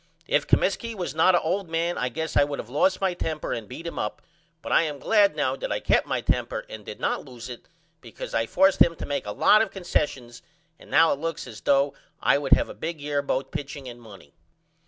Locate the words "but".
4.63-4.71